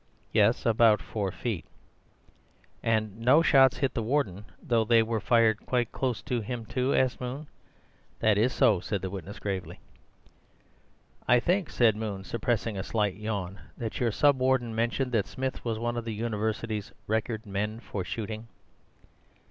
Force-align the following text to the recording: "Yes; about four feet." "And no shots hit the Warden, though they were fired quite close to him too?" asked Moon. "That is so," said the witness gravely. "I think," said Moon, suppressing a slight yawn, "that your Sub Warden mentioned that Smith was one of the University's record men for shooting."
"Yes; 0.33 0.65
about 0.65 0.99
four 0.99 1.31
feet." 1.31 1.63
"And 2.81 3.19
no 3.19 3.43
shots 3.43 3.77
hit 3.77 3.93
the 3.93 4.01
Warden, 4.01 4.45
though 4.59 4.83
they 4.83 5.03
were 5.03 5.19
fired 5.19 5.63
quite 5.67 5.91
close 5.91 6.23
to 6.23 6.41
him 6.41 6.65
too?" 6.65 6.91
asked 6.95 7.21
Moon. 7.21 7.45
"That 8.19 8.35
is 8.35 8.51
so," 8.51 8.79
said 8.79 9.03
the 9.03 9.11
witness 9.11 9.37
gravely. 9.37 9.79
"I 11.27 11.39
think," 11.39 11.69
said 11.69 11.95
Moon, 11.95 12.23
suppressing 12.23 12.79
a 12.79 12.83
slight 12.83 13.13
yawn, 13.13 13.59
"that 13.77 13.99
your 13.99 14.11
Sub 14.11 14.39
Warden 14.39 14.73
mentioned 14.73 15.11
that 15.11 15.27
Smith 15.27 15.63
was 15.63 15.77
one 15.77 15.95
of 15.95 16.05
the 16.05 16.15
University's 16.15 16.91
record 17.05 17.45
men 17.45 17.79
for 17.79 18.03
shooting." 18.03 18.47